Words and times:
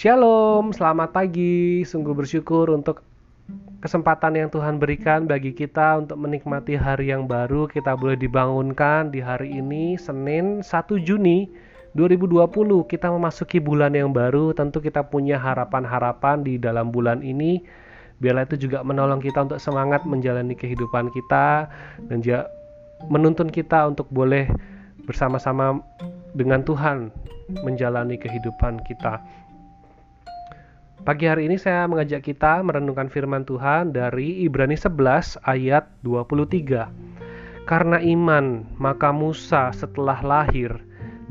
Shalom, 0.00 0.72
selamat 0.72 1.12
pagi. 1.12 1.84
Sungguh 1.84 2.16
bersyukur 2.16 2.72
untuk 2.72 3.04
kesempatan 3.84 4.32
yang 4.32 4.48
Tuhan 4.48 4.80
berikan 4.80 5.28
bagi 5.28 5.52
kita 5.52 6.00
untuk 6.00 6.16
menikmati 6.24 6.72
hari 6.72 7.12
yang 7.12 7.28
baru. 7.28 7.68
Kita 7.68 8.00
boleh 8.00 8.16
dibangunkan 8.16 9.12
di 9.12 9.20
hari 9.20 9.60
ini, 9.60 10.00
Senin 10.00 10.64
1 10.64 10.96
Juni 11.04 11.52
2020. 11.92 12.48
Kita 12.88 13.12
memasuki 13.12 13.60
bulan 13.60 13.92
yang 13.92 14.16
baru, 14.16 14.56
tentu 14.56 14.80
kita 14.80 15.04
punya 15.04 15.36
harapan-harapan 15.36 16.48
di 16.48 16.56
dalam 16.56 16.88
bulan 16.88 17.20
ini. 17.20 17.60
Biarlah 18.24 18.48
itu 18.48 18.56
juga 18.56 18.80
menolong 18.80 19.20
kita 19.20 19.52
untuk 19.52 19.60
semangat 19.60 20.08
menjalani 20.08 20.56
kehidupan 20.56 21.12
kita 21.12 21.68
dan 22.08 22.24
juga 22.24 22.48
menuntun 23.04 23.52
kita 23.52 23.84
untuk 23.84 24.08
boleh 24.08 24.48
bersama-sama 25.04 25.84
dengan 26.32 26.64
Tuhan 26.64 27.12
menjalani 27.60 28.16
kehidupan 28.16 28.80
kita. 28.86 29.20
Pagi 31.00 31.24
hari 31.24 31.48
ini 31.48 31.56
saya 31.56 31.88
mengajak 31.88 32.28
kita 32.28 32.60
merenungkan 32.60 33.08
firman 33.08 33.48
Tuhan 33.48 33.96
dari 33.96 34.44
Ibrani 34.44 34.76
11 34.76 35.40
ayat 35.48 35.88
23. 36.04 37.64
Karena 37.64 37.96
iman, 38.04 38.68
maka 38.76 39.08
Musa 39.08 39.72
setelah 39.72 40.20
lahir 40.20 40.76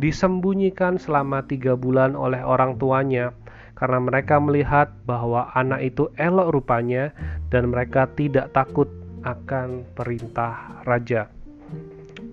disembunyikan 0.02 0.98
selama 0.98 1.46
tiga 1.46 1.77
bulan 1.77 2.18
oleh 2.18 2.41
orang 2.41 2.82
tuanya 2.82 3.30
karena 3.77 4.02
mereka 4.02 4.41
melihat 4.41 4.90
bahwa 5.05 5.54
anak 5.54 5.86
itu 5.86 6.10
elok 6.18 6.49
rupanya 6.49 7.13
dan 7.54 7.70
mereka 7.70 8.10
tidak 8.18 8.49
takut 8.58 8.90
akan 9.22 9.86
perintah 9.94 10.82
raja. 10.90 11.30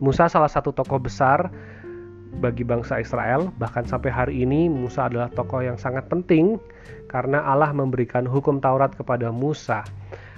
Musa 0.00 0.24
salah 0.32 0.48
satu 0.48 0.72
tokoh 0.72 1.04
besar 1.04 1.52
bagi 2.38 2.62
bangsa 2.62 3.00
Israel. 3.00 3.48
Bahkan 3.56 3.88
sampai 3.88 4.10
hari 4.12 4.34
ini 4.44 4.68
Musa 4.68 5.08
adalah 5.08 5.32
tokoh 5.32 5.64
yang 5.64 5.80
sangat 5.80 6.06
penting 6.12 6.60
karena 7.08 7.42
Allah 7.42 7.72
memberikan 7.72 8.28
hukum 8.28 8.60
Taurat 8.60 8.92
kepada 8.92 9.32
Musa. 9.32 9.82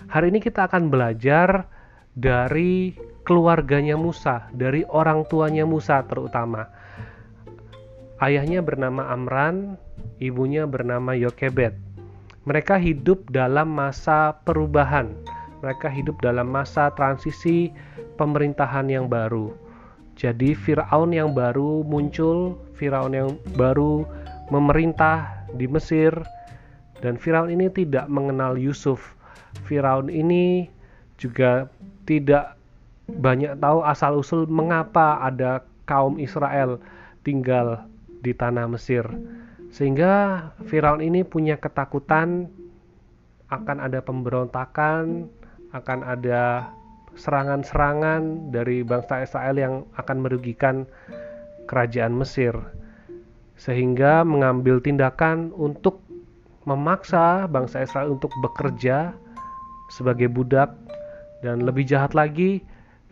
Hari 0.09 0.33
ini 0.33 0.41
kita 0.41 0.71
akan 0.71 0.89
belajar 0.89 1.69
dari 2.17 2.97
keluarganya 3.27 3.99
Musa, 4.01 4.49
dari 4.57 4.83
orang 4.89 5.29
tuanya 5.29 5.69
Musa 5.69 6.01
terutama. 6.07 6.65
Ayahnya 8.19 8.65
bernama 8.65 9.13
Amran, 9.13 9.79
ibunya 10.19 10.67
bernama 10.67 11.15
Yokebed. 11.15 11.77
Mereka 12.49 12.81
hidup 12.81 13.29
dalam 13.29 13.69
masa 13.71 14.33
perubahan. 14.43 15.13
Mereka 15.61 15.93
hidup 15.93 16.19
dalam 16.25 16.49
masa 16.49 16.89
transisi 16.97 17.71
pemerintahan 18.17 18.89
yang 18.89 19.07
baru 19.07 19.68
jadi 20.19 20.59
Firaun 20.59 21.15
yang 21.15 21.31
baru 21.31 21.87
muncul, 21.87 22.59
Firaun 22.75 23.15
yang 23.15 23.39
baru 23.55 24.03
memerintah 24.51 25.47
di 25.55 25.71
Mesir 25.71 26.11
dan 26.99 27.15
Firaun 27.15 27.55
ini 27.55 27.71
tidak 27.71 28.11
mengenal 28.11 28.59
Yusuf. 28.59 29.15
Firaun 29.71 30.11
ini 30.11 30.67
juga 31.23 31.71
tidak 32.03 32.59
banyak 33.07 33.63
tahu 33.63 33.87
asal-usul 33.87 34.51
mengapa 34.51 35.23
ada 35.23 35.63
kaum 35.87 36.19
Israel 36.19 36.83
tinggal 37.23 37.87
di 38.19 38.35
tanah 38.35 38.67
Mesir. 38.67 39.07
Sehingga 39.71 40.51
Firaun 40.67 40.99
ini 40.99 41.23
punya 41.23 41.55
ketakutan 41.63 42.51
akan 43.49 43.79
ada 43.87 44.03
pemberontakan, 44.03 45.31
akan 45.71 45.99
ada 46.03 46.75
serangan-serangan 47.19 48.55
dari 48.55 48.87
bangsa 48.87 49.27
Israel 49.27 49.57
yang 49.59 49.75
akan 49.99 50.17
merugikan 50.23 50.87
kerajaan 51.67 52.15
Mesir 52.15 52.55
sehingga 53.59 54.23
mengambil 54.23 54.79
tindakan 54.79 55.51
untuk 55.59 56.01
memaksa 56.63 57.51
bangsa 57.51 57.83
Israel 57.83 58.15
untuk 58.15 58.31
bekerja 58.39 59.13
sebagai 59.91 60.31
budak 60.31 60.73
dan 61.43 61.67
lebih 61.67 61.83
jahat 61.83 62.15
lagi 62.15 62.63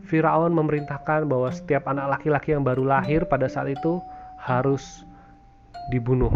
Firaun 0.06 0.54
memerintahkan 0.54 1.26
bahwa 1.26 1.50
setiap 1.50 1.88
anak 1.90 2.20
laki-laki 2.20 2.54
yang 2.54 2.62
baru 2.62 2.86
lahir 2.86 3.26
pada 3.26 3.50
saat 3.50 3.74
itu 3.74 3.98
harus 4.38 5.02
dibunuh. 5.90 6.30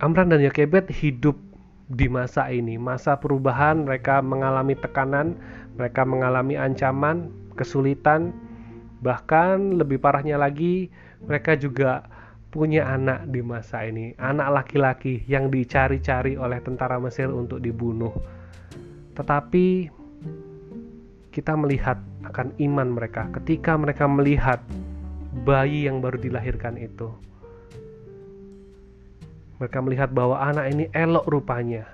Amran 0.00 0.32
dan 0.32 0.42
Yokebed 0.44 0.90
hidup 0.90 1.36
di 1.90 2.06
masa 2.08 2.48
ini, 2.48 2.78
masa 2.78 3.18
perubahan 3.18 3.84
mereka 3.84 4.22
mengalami 4.22 4.78
tekanan 4.78 5.36
mereka 5.80 6.04
mengalami 6.04 6.60
ancaman, 6.60 7.32
kesulitan, 7.56 8.36
bahkan 9.00 9.80
lebih 9.80 9.96
parahnya 9.96 10.36
lagi, 10.36 10.92
mereka 11.24 11.56
juga 11.56 12.04
punya 12.52 12.84
anak 12.84 13.32
di 13.32 13.40
masa 13.40 13.88
ini, 13.88 14.12
anak 14.20 14.60
laki-laki 14.60 15.24
yang 15.24 15.48
dicari-cari 15.48 16.36
oleh 16.36 16.60
tentara 16.60 17.00
Mesir 17.00 17.32
untuk 17.32 17.64
dibunuh. 17.64 18.12
Tetapi 19.16 19.88
kita 21.32 21.56
melihat 21.56 21.96
akan 22.28 22.52
iman 22.60 22.88
mereka 22.92 23.30
ketika 23.40 23.78
mereka 23.80 24.04
melihat 24.04 24.60
bayi 25.48 25.88
yang 25.88 26.04
baru 26.04 26.20
dilahirkan 26.20 26.76
itu. 26.76 27.08
Mereka 29.62 29.78
melihat 29.80 30.12
bahwa 30.12 30.40
anak 30.44 30.72
ini 30.72 30.84
elok 30.92 31.24
rupanya, 31.28 31.84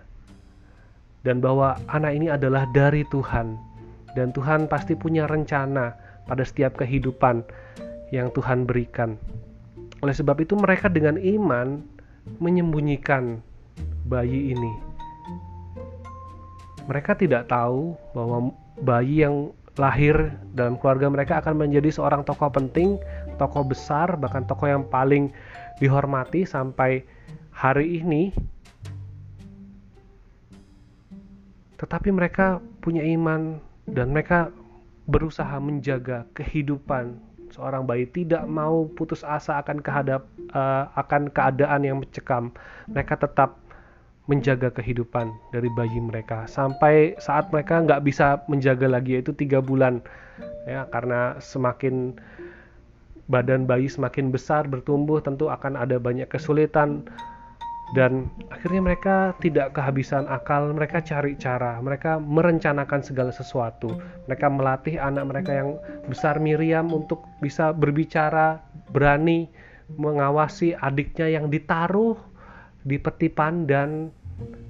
dan 1.27 1.43
bahwa 1.43 1.77
anak 1.91 2.15
ini 2.15 2.31
adalah 2.31 2.65
dari 2.71 3.03
Tuhan 3.11 3.66
dan 4.17 4.33
Tuhan 4.33 4.67
pasti 4.67 4.97
punya 4.97 5.29
rencana 5.29 5.93
pada 6.25 6.43
setiap 6.43 6.81
kehidupan 6.81 7.45
yang 8.11 8.33
Tuhan 8.33 8.65
berikan. 8.65 9.21
Oleh 10.01 10.17
sebab 10.17 10.41
itu 10.41 10.57
mereka 10.57 10.89
dengan 10.89 11.21
iman 11.21 11.85
menyembunyikan 12.41 13.45
bayi 14.09 14.57
ini. 14.57 14.73
Mereka 16.89 17.21
tidak 17.21 17.53
tahu 17.53 17.93
bahwa 18.17 18.51
bayi 18.81 19.27
yang 19.27 19.53
lahir 19.77 20.33
dalam 20.57 20.81
keluarga 20.81 21.13
mereka 21.13 21.45
akan 21.45 21.69
menjadi 21.69 21.93
seorang 21.93 22.25
tokoh 22.25 22.49
penting, 22.49 22.97
tokoh 23.37 23.67
besar, 23.67 24.17
bahkan 24.17 24.49
tokoh 24.49 24.71
yang 24.71 24.89
paling 24.89 25.29
dihormati 25.77 26.49
sampai 26.49 27.05
hari 27.53 28.01
ini 28.01 28.33
tetapi 31.77 32.09
mereka 32.09 32.61
punya 32.81 33.05
iman 33.05 33.61
dan 33.91 34.11
mereka 34.11 34.51
berusaha 35.07 35.57
menjaga 35.63 36.27
kehidupan 36.35 37.19
seorang 37.55 37.87
bayi. 37.87 38.11
Tidak 38.11 38.45
mau 38.47 38.91
putus 38.91 39.23
asa 39.23 39.63
akan 39.63 39.79
kehadap 39.79 40.27
uh, 40.55 40.91
akan 40.99 41.31
keadaan 41.31 41.87
yang 41.87 42.03
mencekam. 42.03 42.51
Mereka 42.91 43.23
tetap 43.23 43.59
menjaga 44.27 44.75
kehidupan 44.75 45.31
dari 45.55 45.71
bayi 45.71 46.03
mereka. 46.03 46.51
Sampai 46.51 47.15
saat 47.23 47.49
mereka 47.55 47.79
nggak 47.79 48.03
bisa 48.03 48.43
menjaga 48.51 48.91
lagi 48.91 49.19
yaitu 49.19 49.31
tiga 49.31 49.63
bulan 49.63 50.03
ya 50.67 50.85
karena 50.91 51.39
semakin 51.39 52.19
badan 53.31 53.67
bayi 53.67 53.91
semakin 53.91 54.31
besar 54.31 54.67
bertumbuh 54.67 55.19
tentu 55.23 55.51
akan 55.51 55.79
ada 55.79 55.99
banyak 55.99 56.27
kesulitan 56.31 57.07
dan 57.95 58.27
akhirnya 58.51 58.83
mereka 58.83 59.17
tidak 59.39 59.71
kehabisan 59.79 60.27
akal 60.27 60.75
mereka 60.75 60.99
cari 60.99 61.39
cara 61.39 61.79
mereka 61.79 62.19
merencanakan 62.19 62.99
segala 62.99 63.31
sesuatu. 63.31 63.95
Mereka 64.27 64.47
melatih 64.51 64.99
anak 64.99 65.31
mereka 65.31 65.55
yang 65.55 65.79
besar 66.11 66.43
Miriam 66.43 66.91
untuk 66.91 67.23
bisa 67.39 67.71
berbicara 67.71 68.59
berani 68.91 69.47
mengawasi 69.95 70.75
adiknya 70.75 71.39
yang 71.39 71.47
ditaruh 71.47 72.19
di 72.83 72.99
peti 72.99 73.31
pandan 73.31 74.11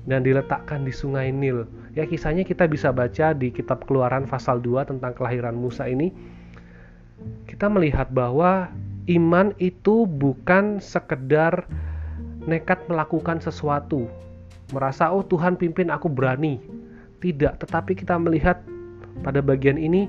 dan 0.05 0.21
diletakkan 0.21 0.85
di 0.85 0.93
sungai 0.93 1.33
Nil. 1.33 1.65
Ya 1.97 2.05
kisahnya 2.05 2.45
kita 2.45 2.69
bisa 2.69 2.93
baca 2.93 3.33
di 3.33 3.49
kitab 3.49 3.89
keluaran 3.89 4.29
pasal 4.29 4.61
2 4.61 4.93
tentang 4.93 5.17
kelahiran 5.17 5.57
Musa 5.57 5.89
ini. 5.89 6.13
Kita 7.49 7.73
melihat 7.73 8.13
bahwa 8.13 8.69
iman 9.09 9.57
itu 9.57 10.05
bukan 10.05 10.79
sekedar 10.85 11.65
nekat 12.47 12.79
melakukan 12.87 13.43
sesuatu, 13.43 14.07
merasa 14.71 15.11
oh 15.11 15.27
Tuhan 15.27 15.59
pimpin 15.59 15.91
aku 15.91 16.07
berani. 16.07 16.63
Tidak, 17.19 17.59
tetapi 17.59 17.99
kita 17.99 18.15
melihat 18.23 18.63
pada 19.27 19.43
bagian 19.43 19.77
ini 19.77 20.07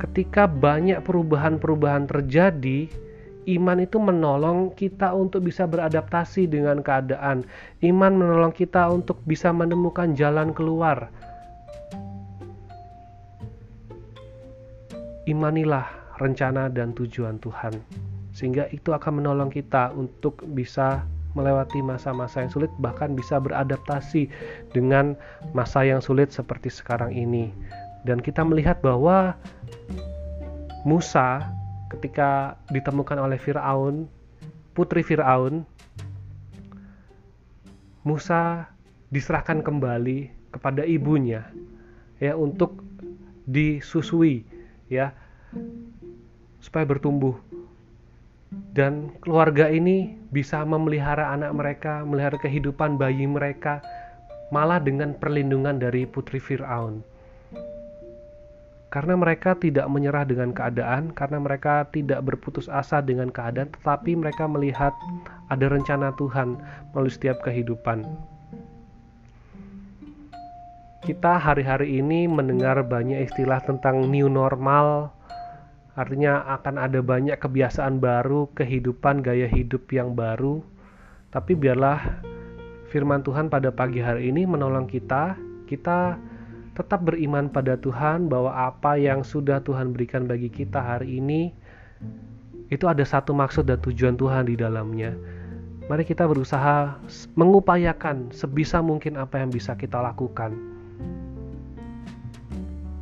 ketika 0.00 0.48
banyak 0.48 1.00
perubahan-perubahan 1.04 2.08
terjadi, 2.08 2.88
iman 3.48 3.78
itu 3.80 3.96
menolong 3.96 4.72
kita 4.76 5.12
untuk 5.12 5.44
bisa 5.44 5.64
beradaptasi 5.68 6.48
dengan 6.48 6.80
keadaan. 6.80 7.44
Iman 7.84 8.16
menolong 8.16 8.52
kita 8.52 8.88
untuk 8.88 9.20
bisa 9.24 9.52
menemukan 9.52 10.12
jalan 10.12 10.52
keluar. 10.52 11.12
Imanilah 15.28 15.84
rencana 16.16 16.72
dan 16.72 16.96
tujuan 16.96 17.36
Tuhan, 17.44 17.76
sehingga 18.32 18.64
itu 18.72 18.96
akan 18.96 19.20
menolong 19.20 19.52
kita 19.52 19.92
untuk 19.92 20.40
bisa 20.56 21.04
melewati 21.38 21.78
masa-masa 21.78 22.42
yang 22.42 22.50
sulit 22.50 22.72
bahkan 22.82 23.14
bisa 23.14 23.38
beradaptasi 23.38 24.26
dengan 24.74 25.14
masa 25.54 25.86
yang 25.86 26.02
sulit 26.02 26.34
seperti 26.34 26.66
sekarang 26.66 27.14
ini. 27.14 27.54
Dan 28.02 28.18
kita 28.18 28.42
melihat 28.42 28.82
bahwa 28.82 29.38
Musa 30.82 31.46
ketika 31.94 32.58
ditemukan 32.74 33.18
oleh 33.22 33.38
Firaun, 33.38 34.10
putri 34.74 35.06
Firaun 35.06 35.62
Musa 38.06 38.70
diserahkan 39.12 39.60
kembali 39.60 40.32
kepada 40.54 40.80
ibunya 40.86 41.44
ya 42.22 42.32
untuk 42.34 42.80
disusui 43.44 44.44
ya 44.88 45.12
supaya 46.60 46.84
bertumbuh 46.84 47.36
dan 48.78 49.10
keluarga 49.26 49.66
ini 49.66 50.14
bisa 50.30 50.62
memelihara 50.62 51.34
anak 51.34 51.50
mereka, 51.50 52.06
melihara 52.06 52.38
kehidupan 52.38 52.94
bayi 52.94 53.26
mereka 53.26 53.82
malah 54.54 54.78
dengan 54.78 55.18
perlindungan 55.18 55.82
dari 55.82 56.06
putri 56.06 56.38
Firaun. 56.38 57.02
Karena 58.88 59.18
mereka 59.18 59.58
tidak 59.58 59.90
menyerah 59.90 60.22
dengan 60.24 60.54
keadaan, 60.54 61.10
karena 61.10 61.42
mereka 61.42 61.90
tidak 61.90 62.22
berputus 62.22 62.70
asa 62.70 63.02
dengan 63.02 63.34
keadaan, 63.34 63.68
tetapi 63.74 64.14
mereka 64.14 64.46
melihat 64.46 64.94
ada 65.50 65.66
rencana 65.66 66.14
Tuhan 66.14 66.56
melalui 66.94 67.10
setiap 67.10 67.42
kehidupan. 67.42 68.06
Kita 71.02 71.34
hari-hari 71.36 71.98
ini 71.98 72.30
mendengar 72.30 72.78
banyak 72.86 73.26
istilah 73.26 73.58
tentang 73.60 74.06
new 74.06 74.30
normal, 74.30 75.12
Artinya 75.98 76.46
akan 76.54 76.78
ada 76.78 77.02
banyak 77.02 77.34
kebiasaan 77.42 77.98
baru, 77.98 78.46
kehidupan, 78.54 79.18
gaya 79.18 79.50
hidup 79.50 79.90
yang 79.90 80.14
baru. 80.14 80.62
Tapi 81.34 81.58
biarlah 81.58 82.22
firman 82.86 83.26
Tuhan 83.26 83.50
pada 83.50 83.74
pagi 83.74 83.98
hari 83.98 84.30
ini 84.30 84.46
menolong 84.46 84.86
kita, 84.86 85.34
kita 85.66 86.14
tetap 86.78 87.02
beriman 87.02 87.50
pada 87.50 87.74
Tuhan 87.74 88.30
bahwa 88.30 88.54
apa 88.54 88.94
yang 88.94 89.26
sudah 89.26 89.58
Tuhan 89.58 89.90
berikan 89.90 90.30
bagi 90.30 90.46
kita 90.46 90.78
hari 90.78 91.18
ini 91.18 91.50
itu 92.70 92.86
ada 92.86 93.02
satu 93.02 93.34
maksud 93.34 93.66
dan 93.66 93.82
tujuan 93.82 94.14
Tuhan 94.14 94.46
di 94.46 94.54
dalamnya. 94.54 95.18
Mari 95.90 96.06
kita 96.06 96.30
berusaha 96.30 96.94
mengupayakan 97.34 98.30
sebisa 98.30 98.78
mungkin 98.78 99.18
apa 99.18 99.42
yang 99.42 99.50
bisa 99.50 99.74
kita 99.74 99.98
lakukan 99.98 100.77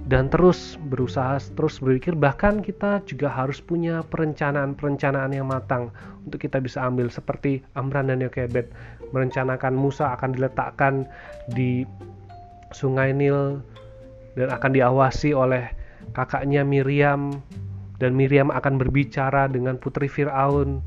dan 0.07 0.31
terus 0.31 0.79
berusaha 0.87 1.43
terus 1.59 1.83
berpikir. 1.83 2.15
Bahkan 2.15 2.63
kita 2.63 3.03
juga 3.11 3.27
harus 3.27 3.59
punya 3.59 4.07
perencanaan-perencanaan 4.07 5.35
yang 5.35 5.51
matang 5.51 5.91
untuk 6.23 6.39
kita 6.39 6.63
bisa 6.63 6.87
ambil. 6.87 7.11
Seperti 7.11 7.67
Amran 7.75 8.07
dan 8.07 8.23
Yokebed 8.23 8.71
merencanakan 9.11 9.75
Musa 9.75 10.15
akan 10.15 10.39
diletakkan 10.39 11.11
di 11.51 11.83
Sungai 12.71 13.11
Nil 13.11 13.59
dan 14.39 14.49
akan 14.55 14.71
diawasi 14.71 15.35
oleh 15.35 15.67
kakaknya 16.15 16.63
Miriam. 16.63 17.43
Dan 17.97 18.13
Miriam 18.13 18.53
akan 18.53 18.77
berbicara 18.77 19.49
dengan 19.49 19.81
putri 19.81 20.07
Firaun. 20.07 20.85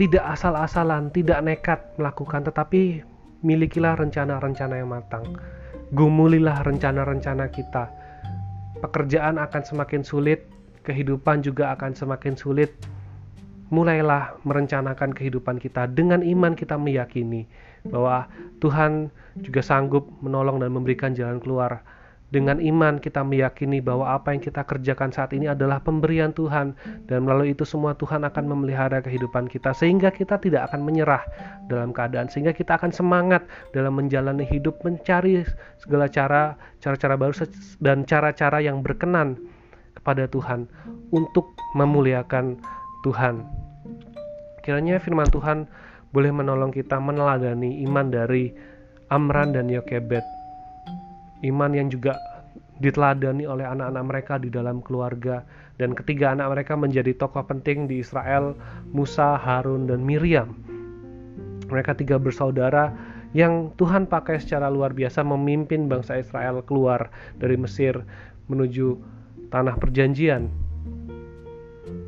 Tidak 0.00 0.24
asal-asalan, 0.24 1.12
tidak 1.12 1.44
nekat 1.44 1.80
melakukan 2.00 2.40
tetapi 2.48 3.04
milikilah 3.44 4.00
rencana-rencana 4.00 4.80
yang 4.80 4.88
matang 4.88 5.28
gumulilah 5.90 6.62
rencana-rencana 6.62 7.50
kita. 7.50 7.90
Pekerjaan 8.80 9.36
akan 9.36 9.62
semakin 9.62 10.02
sulit, 10.06 10.46
kehidupan 10.86 11.42
juga 11.44 11.74
akan 11.74 11.92
semakin 11.92 12.34
sulit. 12.38 12.72
Mulailah 13.70 14.34
merencanakan 14.42 15.14
kehidupan 15.14 15.62
kita 15.62 15.86
dengan 15.86 16.26
iman 16.26 16.58
kita 16.58 16.74
meyakini 16.74 17.46
bahwa 17.86 18.26
Tuhan 18.58 19.14
juga 19.38 19.62
sanggup 19.62 20.10
menolong 20.18 20.58
dan 20.58 20.74
memberikan 20.74 21.14
jalan 21.14 21.38
keluar 21.38 21.86
dengan 22.30 22.62
iman 22.62 23.02
kita 23.02 23.26
meyakini 23.26 23.82
bahwa 23.82 24.14
apa 24.14 24.30
yang 24.30 24.42
kita 24.42 24.62
kerjakan 24.62 25.10
saat 25.10 25.34
ini 25.34 25.50
adalah 25.50 25.82
pemberian 25.82 26.30
Tuhan 26.30 26.78
dan 27.10 27.26
melalui 27.26 27.52
itu 27.52 27.66
semua 27.66 27.98
Tuhan 27.98 28.22
akan 28.22 28.44
memelihara 28.46 29.02
kehidupan 29.02 29.50
kita 29.50 29.74
sehingga 29.74 30.14
kita 30.14 30.38
tidak 30.38 30.70
akan 30.70 30.86
menyerah 30.86 31.26
dalam 31.66 31.90
keadaan 31.90 32.30
sehingga 32.30 32.54
kita 32.54 32.78
akan 32.78 32.94
semangat 32.94 33.42
dalam 33.74 33.98
menjalani 33.98 34.46
hidup 34.46 34.78
mencari 34.86 35.42
segala 35.82 36.06
cara 36.06 36.54
cara-cara 36.78 37.18
baru 37.18 37.34
dan 37.82 38.06
cara-cara 38.06 38.62
yang 38.62 38.80
berkenan 38.80 39.34
kepada 39.98 40.30
Tuhan 40.30 40.70
untuk 41.10 41.50
memuliakan 41.74 42.56
Tuhan. 43.02 43.42
Kiranya 44.62 45.02
firman 45.02 45.26
Tuhan 45.28 45.66
boleh 46.14 46.30
menolong 46.30 46.70
kita 46.70 47.02
meneladani 47.02 47.82
iman 47.90 48.06
dari 48.06 48.54
Amran 49.10 49.50
dan 49.50 49.66
Yokebed 49.66 50.39
iman 51.44 51.72
yang 51.72 51.88
juga 51.88 52.16
diteladani 52.80 53.44
oleh 53.44 53.68
anak-anak 53.68 54.04
mereka 54.08 54.34
di 54.40 54.48
dalam 54.48 54.80
keluarga. 54.80 55.44
Dan 55.76 55.96
ketiga 55.96 56.36
anak 56.36 56.52
mereka 56.52 56.76
menjadi 56.76 57.16
tokoh 57.16 57.44
penting 57.44 57.88
di 57.88 58.04
Israel 58.04 58.56
Musa, 58.92 59.36
Harun 59.36 59.88
dan 59.88 60.04
Miriam. 60.04 60.52
Mereka 61.68 61.96
tiga 61.96 62.20
bersaudara 62.20 62.92
yang 63.32 63.70
Tuhan 63.78 64.10
pakai 64.10 64.42
secara 64.42 64.66
luar 64.66 64.90
biasa 64.90 65.22
memimpin 65.22 65.86
bangsa 65.86 66.18
Israel 66.18 66.66
keluar 66.66 67.08
dari 67.38 67.54
Mesir 67.54 67.94
menuju 68.50 68.98
tanah 69.54 69.78
perjanjian. 69.78 70.50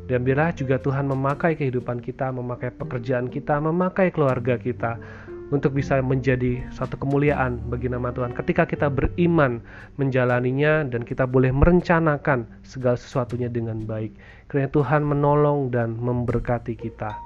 Dan 0.03 0.27
biarlah 0.27 0.51
juga 0.51 0.77
Tuhan 0.83 1.07
memakai 1.07 1.55
kehidupan 1.55 2.03
kita, 2.03 2.27
memakai 2.35 2.75
pekerjaan 2.75 3.31
kita, 3.31 3.57
memakai 3.63 4.11
keluarga 4.11 4.59
kita 4.59 4.99
untuk 5.49 5.75
bisa 5.75 5.99
menjadi 5.99 6.63
satu 6.71 6.95
kemuliaan 6.95 7.59
bagi 7.67 7.91
nama 7.91 8.13
Tuhan. 8.13 8.31
Ketika 8.31 8.63
kita 8.63 8.87
beriman 8.87 9.59
menjalaninya 9.99 10.87
dan 10.87 11.03
kita 11.03 11.27
boleh 11.27 11.51
merencanakan 11.51 12.47
segala 12.63 12.95
sesuatunya 12.95 13.51
dengan 13.51 13.83
baik. 13.83 14.15
Karena 14.47 14.69
Tuhan 14.69 15.03
menolong 15.03 15.73
dan 15.73 15.97
memberkati 15.99 16.77
kita. 16.77 17.17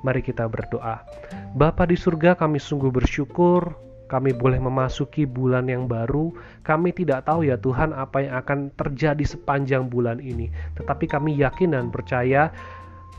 Mari 0.00 0.24
kita 0.24 0.48
berdoa. 0.48 1.04
Bapa 1.52 1.84
di 1.84 1.98
surga 1.98 2.38
kami 2.38 2.56
sungguh 2.56 2.88
bersyukur 2.88 3.84
kami 4.04 4.36
boleh 4.36 4.60
memasuki 4.60 5.24
bulan 5.24 5.66
yang 5.66 5.88
baru. 5.88 6.30
Kami 6.62 6.92
tidak 6.92 7.24
tahu 7.24 7.48
ya 7.48 7.56
Tuhan 7.56 7.96
apa 7.96 8.20
yang 8.20 8.34
akan 8.44 8.58
terjadi 8.76 9.24
sepanjang 9.24 9.88
bulan 9.88 10.20
ini. 10.20 10.52
Tetapi 10.76 11.08
kami 11.08 11.40
yakin 11.40 11.72
dan 11.72 11.88
percaya 11.88 12.52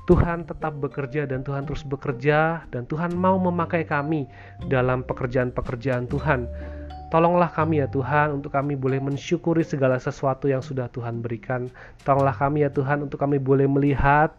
Tuhan 0.05 0.45
tetap 0.45 0.77
bekerja 0.77 1.25
dan 1.25 1.41
Tuhan 1.41 1.65
terus 1.65 1.81
bekerja 1.81 2.61
dan 2.69 2.85
Tuhan 2.85 3.17
mau 3.17 3.41
memakai 3.41 3.89
kami 3.89 4.29
dalam 4.69 5.01
pekerjaan-pekerjaan 5.01 6.05
Tuhan. 6.05 6.45
Tolonglah 7.09 7.49
kami 7.49 7.81
ya 7.81 7.89
Tuhan 7.89 8.37
untuk 8.37 8.53
kami 8.53 8.77
boleh 8.77 9.01
mensyukuri 9.01 9.65
segala 9.65 9.97
sesuatu 9.97 10.45
yang 10.45 10.61
sudah 10.61 10.89
Tuhan 10.93 11.25
berikan. 11.25 11.73
Tolonglah 12.05 12.37
kami 12.37 12.65
ya 12.65 12.69
Tuhan 12.69 13.09
untuk 13.09 13.17
kami 13.17 13.41
boleh 13.41 13.65
melihat 13.65 14.29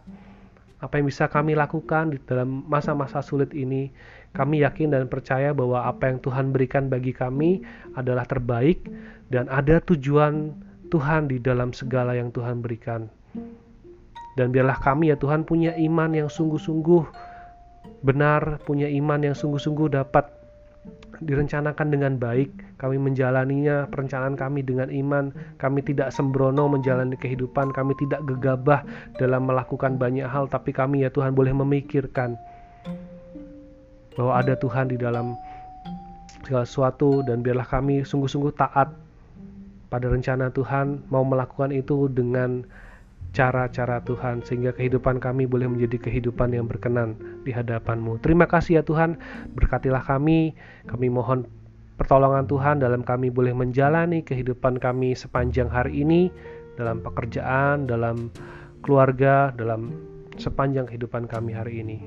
apa 0.77 0.93
yang 1.01 1.09
bisa 1.09 1.25
kami 1.27 1.57
lakukan 1.57 2.15
di 2.15 2.17
dalam 2.23 2.63
masa-masa 2.71 3.19
sulit 3.19 3.51
ini. 3.51 3.91
Kami 4.31 4.63
yakin 4.63 4.95
dan 4.95 5.11
percaya 5.11 5.51
bahwa 5.51 5.83
apa 5.83 6.07
yang 6.07 6.23
Tuhan 6.23 6.55
berikan 6.55 6.87
bagi 6.87 7.11
kami 7.11 7.59
adalah 7.97 8.23
terbaik 8.23 8.87
dan 9.33 9.51
ada 9.51 9.83
tujuan 9.83 10.55
Tuhan 10.93 11.27
di 11.27 11.43
dalam 11.43 11.75
segala 11.75 12.15
yang 12.15 12.31
Tuhan 12.31 12.63
berikan. 12.63 13.11
Dan 14.37 14.53
biarlah 14.53 14.77
kami 14.77 15.09
ya 15.09 15.17
Tuhan 15.17 15.49
punya 15.49 15.73
iman 15.73 16.13
yang 16.13 16.29
sungguh-sungguh 16.29 17.03
benar, 18.05 18.61
punya 18.61 18.85
iman 18.85 19.25
yang 19.25 19.33
sungguh-sungguh 19.33 19.97
dapat 19.97 20.37
direncanakan 21.17 21.87
dengan 21.89 22.13
baik. 22.21 22.77
Kami 22.77 23.01
menjalaninya 23.01 23.89
perencanaan 23.89 24.37
kami 24.37 24.61
dengan 24.61 24.93
iman. 24.93 25.33
Kami 25.57 25.81
tidak 25.81 26.13
sembrono 26.13 26.69
menjalani 26.69 27.17
kehidupan. 27.17 27.73
Kami 27.73 27.97
tidak 27.97 28.21
gegabah 28.29 28.85
dalam 29.17 29.49
melakukan 29.49 29.97
banyak 29.97 30.29
hal. 30.29 30.45
Tapi 30.45 30.69
kami 30.69 31.01
ya 31.01 31.09
Tuhan 31.09 31.33
boleh 31.33 31.57
memikirkan 31.57 32.37
bahwa 34.13 34.33
ada 34.37 34.53
Tuhan 34.53 34.93
di 34.93 34.97
dalam 35.01 35.33
segala 36.45 36.69
sesuatu. 36.69 37.25
Dan 37.25 37.41
biarlah 37.41 37.65
kami 37.65 38.05
sungguh-sungguh 38.05 38.53
taat 38.53 38.93
pada 39.89 40.05
rencana 40.05 40.53
Tuhan. 40.53 41.09
Mau 41.09 41.25
melakukan 41.25 41.73
itu 41.73 42.05
dengan 42.13 42.61
cara-cara 43.35 44.01
Tuhan 44.03 44.41
sehingga 44.43 44.73
kehidupan 44.73 45.19
kami 45.19 45.45
boleh 45.45 45.67
menjadi 45.69 45.99
kehidupan 46.09 46.55
yang 46.55 46.65
berkenan 46.65 47.15
di 47.43 47.51
hadapan-Mu. 47.51 48.19
Terima 48.23 48.47
kasih 48.47 48.81
ya 48.81 48.83
Tuhan, 48.83 49.19
berkatilah 49.53 50.03
kami. 50.03 50.55
Kami 50.87 51.07
mohon 51.11 51.45
pertolongan 51.97 52.45
Tuhan 52.45 52.79
dalam 52.79 53.01
kami 53.01 53.33
boleh 53.33 53.51
menjalani 53.51 54.21
kehidupan 54.21 54.77
kami 54.77 55.17
sepanjang 55.17 55.67
hari 55.67 56.05
ini 56.05 56.29
dalam 56.77 57.01
pekerjaan, 57.01 57.89
dalam 57.89 58.29
keluarga, 58.85 59.51
dalam 59.57 59.91
sepanjang 60.37 60.85
kehidupan 60.85 61.25
kami 61.25 61.51
hari 61.51 61.81
ini. 61.81 61.99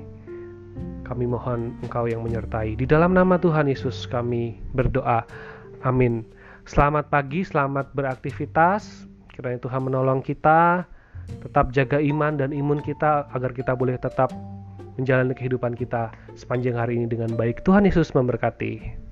Kami 1.03 1.27
mohon 1.27 1.75
Engkau 1.83 2.07
yang 2.07 2.23
menyertai. 2.23 2.79
Di 2.79 2.87
dalam 2.87 3.11
nama 3.11 3.35
Tuhan 3.35 3.67
Yesus 3.67 4.07
kami 4.07 4.55
berdoa. 4.71 5.27
Amin. 5.83 6.23
Selamat 6.63 7.11
pagi, 7.11 7.43
selamat 7.43 7.91
beraktivitas. 7.91 9.03
Kiranya 9.35 9.59
Tuhan 9.59 9.91
menolong 9.91 10.23
kita 10.23 10.87
tetap 11.39 11.71
jaga 11.71 12.03
iman 12.03 12.35
dan 12.35 12.51
imun 12.51 12.83
kita 12.83 13.31
agar 13.31 13.55
kita 13.55 13.71
boleh 13.71 13.95
tetap 13.95 14.31
menjalani 14.99 15.31
kehidupan 15.31 15.73
kita 15.73 16.11
sepanjang 16.35 16.75
hari 16.75 16.99
ini 16.99 17.07
dengan 17.07 17.31
baik. 17.39 17.63
Tuhan 17.63 17.87
Yesus 17.87 18.11
memberkati. 18.11 19.10